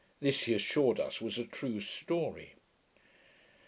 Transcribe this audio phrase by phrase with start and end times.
[0.19, 2.55] This, he assured us, was a true story.